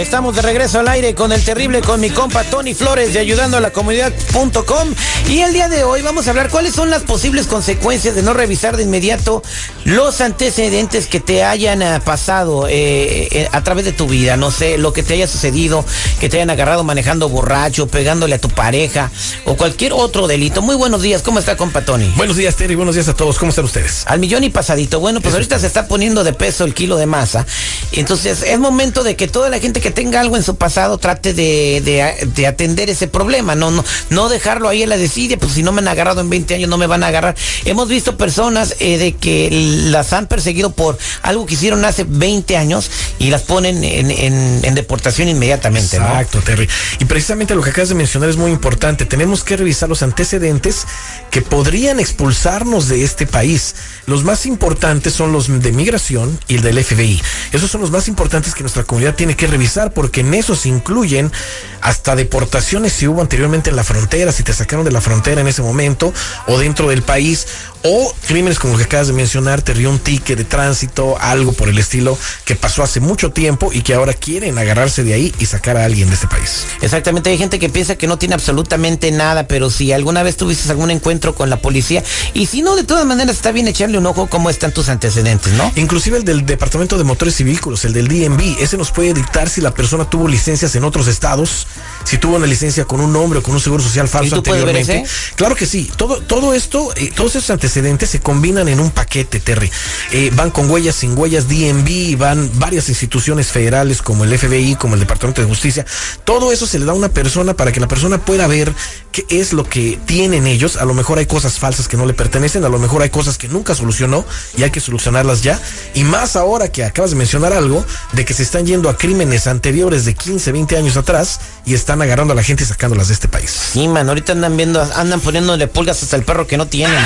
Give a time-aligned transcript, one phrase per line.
[0.00, 3.58] Estamos de regreso al aire con el terrible, con mi compa Tony Flores de ayudando
[3.58, 4.94] a la comunidad.com.
[5.28, 8.32] Y el día de hoy vamos a hablar cuáles son las posibles consecuencias de no
[8.32, 9.42] revisar de inmediato
[9.84, 14.38] los antecedentes que te hayan uh, pasado eh, eh, a través de tu vida.
[14.38, 15.84] No sé, lo que te haya sucedido,
[16.18, 19.10] que te hayan agarrado manejando borracho, pegándole a tu pareja
[19.44, 20.62] o cualquier otro delito.
[20.62, 22.10] Muy buenos días, ¿cómo está compa Tony?
[22.16, 23.38] Buenos días, Terry, buenos días a todos.
[23.38, 24.04] ¿Cómo están ustedes?
[24.06, 24.98] Al millón y pasadito.
[24.98, 27.46] Bueno, pues ahorita se está poniendo de peso el kilo de masa.
[27.92, 31.34] Entonces es momento de que toda la gente que tenga algo en su pasado trate
[31.34, 35.52] de, de, de, atender ese problema, no, no, no dejarlo ahí en la desidia, pues
[35.52, 37.36] si no me han agarrado en 20 años no me van a agarrar.
[37.64, 39.48] Hemos visto personas eh, de que
[39.90, 44.60] las han perseguido por algo que hicieron hace 20 años y las ponen en, en,
[44.62, 45.96] en deportación inmediatamente.
[45.96, 46.40] Exacto.
[46.40, 46.68] Terry.
[46.98, 49.04] Y precisamente lo que acabas de mencionar es muy importante.
[49.06, 50.86] Tenemos que revisar los antecedentes
[51.30, 53.74] que podrían expulsarnos de este país.
[54.06, 57.20] Los más importantes son los de migración y el del FBI.
[57.52, 60.68] Esos son los más importantes que nuestra comunidad tiene que revisar porque en eso se
[60.68, 61.32] incluyen
[61.80, 65.48] hasta deportaciones si hubo anteriormente en la frontera, si te sacaron de la frontera en
[65.48, 66.12] ese momento
[66.46, 67.46] o dentro del país
[67.82, 71.52] o crímenes como los que acabas de mencionar, te dio un ticket de tránsito, algo
[71.52, 75.34] por el estilo que pasó hace mucho tiempo y que ahora quieren agarrarse de ahí
[75.38, 76.66] y sacar a alguien de este país.
[76.82, 80.70] Exactamente, hay gente que piensa que no tiene absolutamente nada, pero si alguna vez tuviste
[80.70, 82.02] algún encuentro con la policía
[82.34, 85.52] y si no, de todas maneras está bien echarle un ojo cómo están tus antecedentes,
[85.54, 85.72] ¿no?
[85.76, 89.48] Inclusive el del Departamento de Motores y Vehículos, el del DMV, ese nos puede dictar
[89.48, 91.66] si la persona tuvo licencias en otros estados,
[92.04, 95.04] si tuvo una licencia con un nombre o con un seguro social falso anteriormente.
[95.36, 99.40] Claro que sí, todo, todo esto, eh, todos esos antecedentes se combinan en un paquete,
[99.40, 99.70] Terry.
[100.12, 104.94] Eh, van con huellas, sin huellas, DMV, van varias instituciones federales como el FBI, como
[104.94, 105.86] el Departamento de Justicia.
[106.24, 108.72] Todo eso se le da a una persona para que la persona pueda ver
[109.12, 110.76] qué es lo que tienen ellos.
[110.76, 113.38] A lo mejor hay cosas falsas que no le pertenecen, a lo mejor hay cosas
[113.38, 114.24] que nunca solucionó
[114.56, 115.60] y hay que solucionarlas ya.
[115.94, 119.46] Y más ahora que acabas de mencionar algo de que se están yendo a crímenes
[119.46, 123.14] anteriores de 15, 20 años atrás y están agarrando a la gente y sacándolas de
[123.14, 123.50] este país.
[123.50, 126.94] Sí, man, ahorita andan viendo, andan poniéndole pulgas hasta el perro que no tiene.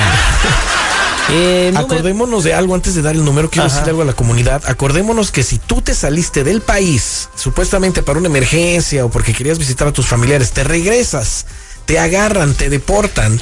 [1.27, 3.73] Eh, Acordémonos de algo antes de dar el número, quiero Ajá.
[3.73, 4.61] decirle algo a la comunidad.
[4.67, 9.57] Acordémonos que si tú te saliste del país, supuestamente para una emergencia o porque querías
[9.57, 11.47] visitar a tus familiares, te regresas
[11.85, 13.39] te agarran, te deportan.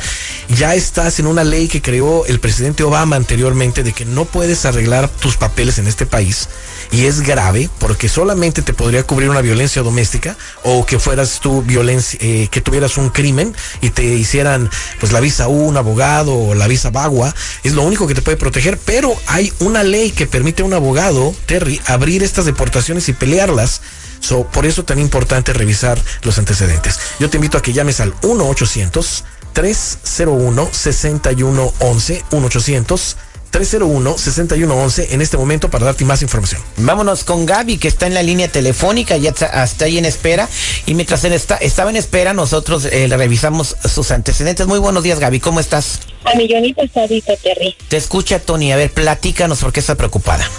[0.57, 4.65] Ya estás en una ley que creó el presidente Obama anteriormente de que no puedes
[4.65, 6.49] arreglar tus papeles en este país.
[6.93, 11.63] Y es grave porque solamente te podría cubrir una violencia doméstica o que fueras tú
[11.63, 16.35] violencia, eh, que tuvieras un crimen y te hicieran pues la visa U, un abogado
[16.35, 17.33] o la visa Bagua.
[17.63, 18.77] Es lo único que te puede proteger.
[18.77, 23.81] Pero hay una ley que permite a un abogado, Terry, abrir estas deportaciones y pelearlas.
[24.19, 26.99] So, por eso tan importante revisar los antecedentes.
[27.19, 29.23] Yo te invito a que llames al 1 800
[29.53, 33.17] 301 6111 1 800
[33.53, 36.59] 301-6111 en este momento para darte más información.
[36.77, 40.49] Vámonos con Gaby, que está en la línea telefónica, ya está, está ahí en espera.
[40.87, 44.65] Y mientras él está, estaba en espera, nosotros eh, le revisamos sus antecedentes.
[44.65, 45.99] Muy buenos días, Gaby, ¿cómo estás?
[46.25, 47.75] A millón y pasadito, Terry.
[47.87, 48.71] Te escucha, Tony.
[48.71, 50.49] A ver, platícanos por qué estás preocupada.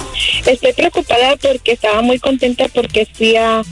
[0.46, 3.62] Estoy preocupada porque estaba muy contenta porque fui a,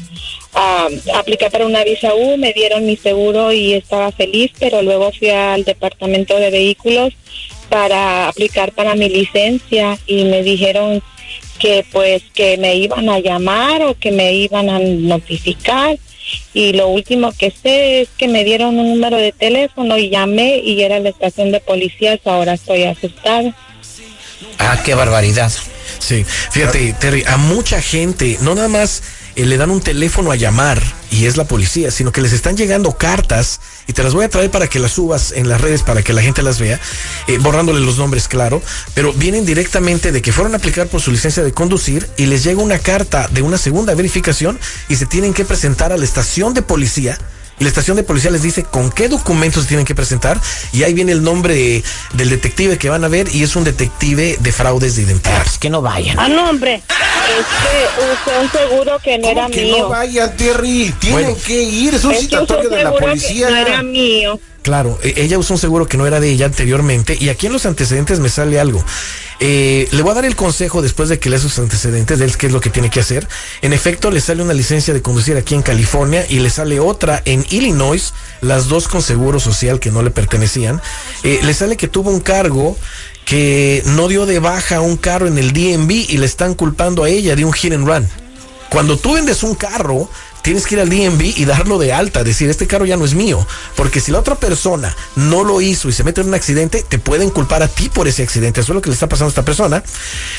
[0.55, 5.13] a, aplicar para una visa U, me dieron mi seguro y estaba feliz, pero luego
[5.17, 7.13] fui al departamento de vehículos
[7.73, 11.03] para aplicar para mi licencia y me dijeron
[11.59, 15.97] que pues que me iban a llamar o que me iban a notificar
[16.53, 20.59] y lo último que sé es que me dieron un número de teléfono y llamé
[20.59, 23.57] y era la estación de policías, ahora estoy asustada.
[24.59, 25.51] Ah, qué barbaridad.
[25.99, 29.03] Sí, fíjate, Terry, a mucha gente, no nada más
[29.37, 32.57] eh, le dan un teléfono a llamar y es la policía, sino que les están
[32.57, 35.83] llegando cartas y te las voy a traer para que las subas en las redes
[35.83, 36.81] para que la gente las vea,
[37.27, 38.63] eh, borrándole los nombres, claro,
[38.95, 42.45] pero vienen directamente de que fueron a aplicar por su licencia de conducir y les
[42.45, 44.59] llega una carta de una segunda verificación
[44.89, 47.19] y se tienen que presentar a la estación de policía
[47.59, 50.41] y la estación de policía les dice con qué documentos tienen que presentar
[50.73, 51.85] y ahí viene el nombre de,
[52.15, 55.37] del detective que van a ver y es un detective de fraudes de identidad.
[55.39, 56.19] Ah, pues que no vayan.
[56.19, 56.77] Ah, no, hombre.
[56.77, 59.79] Es que usé un seguro que no era que mío.
[59.79, 60.93] no vayan, Terry.
[60.99, 61.39] Tienen Bueno.
[61.47, 61.95] que ir.
[61.95, 63.47] Es un Es citatorio un de la policía.
[63.49, 64.41] Que no era mío.
[64.63, 67.53] Claro, e- ella usó un seguro que no era de ella anteriormente y aquí en
[67.53, 68.85] los antecedentes me sale algo.
[69.45, 72.37] Eh, le voy a dar el consejo después de que lea sus antecedentes de él
[72.37, 73.27] qué es lo que tiene que hacer.
[73.61, 77.21] En efecto, le sale una licencia de conducir aquí en California y le sale otra
[77.25, 80.81] en Illinois, las dos con seguro social que no le pertenecían.
[81.25, 82.79] Eh, le sale que tuvo un cargo
[83.25, 87.09] que no dio de baja un carro en el DMV y le están culpando a
[87.09, 88.09] ella de un hit and run.
[88.71, 90.09] Cuando tú vendes un carro,
[90.43, 93.15] tienes que ir al DMV y darlo de alta, decir, este carro ya no es
[93.15, 93.47] mío,
[93.77, 96.99] porque si la otra persona no lo hizo y se mete en un accidente, te
[96.99, 98.61] pueden culpar a ti por ese accidente.
[98.61, 99.83] Eso es lo que le está pasando a esta persona.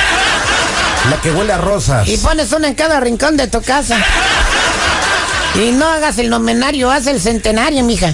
[1.11, 2.09] La que huele a rosas.
[2.09, 3.97] Y pones una en cada rincón de tu casa.
[5.55, 8.13] Y no hagas el nomenario, haz el centenario, mija.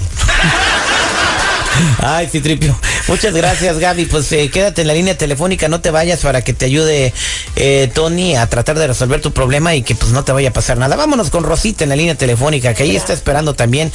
[2.02, 2.78] Ay, Citripio.
[3.08, 4.06] Muchas gracias, Gaby.
[4.06, 7.12] Pues eh, quédate en la línea telefónica, no te vayas para que te ayude
[7.56, 10.52] eh, Tony a tratar de resolver tu problema y que pues no te vaya a
[10.52, 10.96] pasar nada.
[10.96, 13.92] Vámonos con Rosita en la línea telefónica, que ahí está esperando también.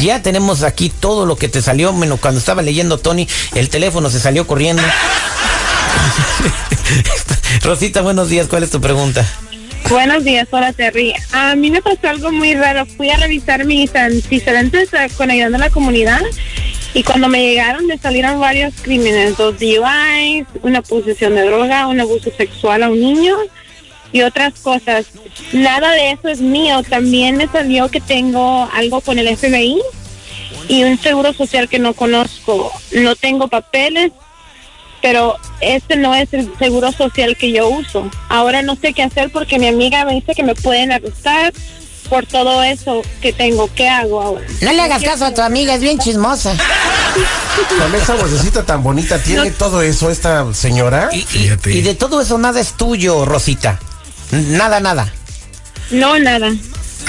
[0.00, 1.92] Ya tenemos aquí todo lo que te salió.
[1.92, 4.82] Bueno, cuando estaba leyendo Tony, el teléfono se salió corriendo.
[7.62, 8.46] Rosita, buenos días.
[8.46, 9.26] ¿Cuál es tu pregunta?
[9.88, 11.14] Buenos días, hola Terry.
[11.32, 12.86] A mí me pasó algo muy raro.
[12.86, 16.20] Fui a revisar mis antecedentes eh, con ayudando a la comunidad
[16.92, 22.00] y cuando me llegaron me salieron varios crímenes, dos DUIs, una posesión de droga, un
[22.00, 23.36] abuso sexual a un niño
[24.12, 25.06] y otras cosas.
[25.52, 26.82] Nada de eso es mío.
[26.82, 29.80] También me salió que tengo algo con el FBI
[30.68, 32.72] y un seguro social que no conozco.
[32.92, 34.10] No tengo papeles,
[35.00, 38.10] pero este no es el seguro social que yo uso.
[38.28, 41.52] Ahora no sé qué hacer porque mi amiga me dice que me pueden arrestar
[42.10, 43.70] por todo eso que tengo.
[43.74, 44.44] ¿Qué hago ahora?
[44.60, 46.54] No le hagas caso a tu amiga, es bien chismosa.
[47.78, 51.08] Con esa vocecita tan bonita, ¿tiene todo eso esta señora?
[51.12, 53.78] Y, y, de todo eso nada es tuyo, Rosita.
[54.32, 55.12] Nada, nada.
[55.90, 56.52] No, nada.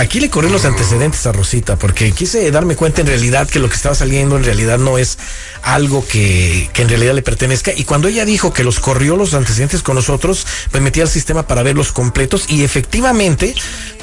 [0.02, 3.70] Aquí le corrí los antecedentes a Rosita porque quise darme cuenta en realidad que lo
[3.70, 5.20] que estaba saliendo en realidad no es
[5.62, 7.72] algo que, en realidad le pertenezca.
[7.72, 11.46] Y cuando ella dijo que los corrió los antecedentes con nosotros, me metí al sistema
[11.46, 13.54] para verlos completos y efectivamente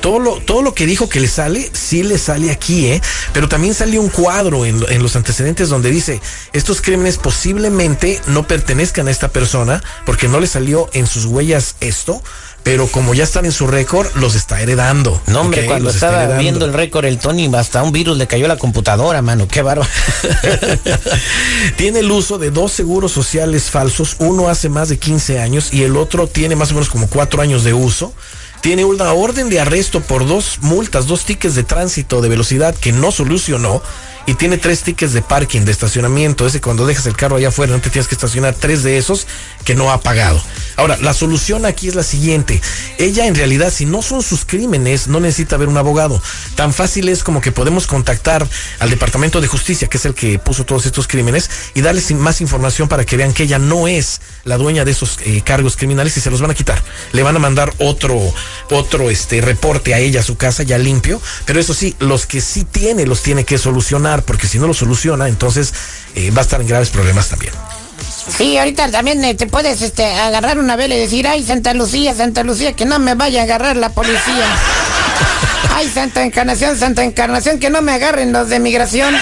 [0.00, 3.02] todo lo, todo lo que dijo que le sale, sí le sale aquí, ¿eh?
[3.32, 6.20] Pero también salió un cuadro en, en los antecedentes donde dice,
[6.52, 11.74] estos crímenes posiblemente no pertenezcan a esta persona porque no le salió en sus huellas
[11.80, 12.22] esto
[12.62, 15.20] pero como ya están en su récord, los está heredando.
[15.26, 18.48] No, hombre, cuando estaba viendo el récord, el Tony, hasta un virus le cayó a
[18.48, 19.88] la computadora, mano, qué bárbaro.
[21.76, 25.82] tiene el uso de dos seguros sociales falsos, uno hace más de 15 años y
[25.82, 28.12] el otro tiene más o menos como cuatro años de uso
[28.60, 32.92] tiene una orden de arresto por dos multas, dos tickets de tránsito de velocidad que
[32.92, 33.82] no solucionó
[34.28, 36.46] y tiene tres tickets de parking, de estacionamiento.
[36.46, 39.26] Ese cuando dejas el carro allá afuera no te tienes que estacionar tres de esos
[39.64, 40.38] que no ha pagado.
[40.76, 42.60] Ahora, la solución aquí es la siguiente.
[42.98, 46.22] Ella en realidad, si no son sus crímenes, no necesita ver un abogado.
[46.56, 48.46] Tan fácil es como que podemos contactar
[48.80, 52.42] al Departamento de Justicia, que es el que puso todos estos crímenes, y darles más
[52.42, 56.18] información para que vean que ella no es la dueña de esos eh, cargos criminales
[56.18, 56.82] y se los van a quitar.
[57.12, 58.20] Le van a mandar otro,
[58.70, 61.20] otro este reporte a ella a su casa ya limpio.
[61.44, 64.74] Pero eso sí, los que sí tiene, los tiene que solucionar porque si no lo
[64.74, 65.72] soluciona, entonces
[66.14, 67.52] eh, va a estar en graves problemas también.
[68.36, 72.14] Sí, ahorita también eh, te puedes este, agarrar una vela y decir, ay, Santa Lucía,
[72.14, 74.46] Santa Lucía, que no me vaya a agarrar la policía.
[75.74, 79.14] Ay, Santa Encarnación, Santa Encarnación, que no me agarren los de migración.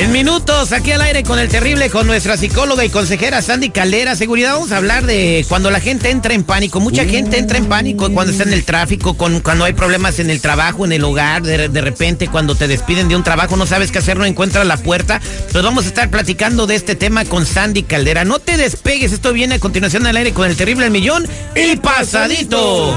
[0.00, 4.14] En minutos, aquí al aire con el terrible, con nuestra psicóloga y consejera Sandy Caldera.
[4.14, 6.80] Seguridad, vamos a hablar de cuando la gente entra en pánico.
[6.80, 10.30] Mucha gente entra en pánico cuando está en el tráfico, con, cuando hay problemas en
[10.30, 11.42] el trabajo, en el hogar.
[11.42, 14.66] De, de repente, cuando te despiden de un trabajo, no sabes qué hacer, no encuentras
[14.66, 15.20] la puerta.
[15.50, 18.24] Pues vamos a estar platicando de este tema con Sandy Caldera.
[18.24, 21.76] No te despegues, esto viene a continuación al aire con el terrible el millón y
[21.76, 22.96] pasadito.